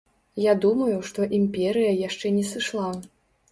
[0.51, 2.91] Я думаю, што імперыя яшчэ не сышла.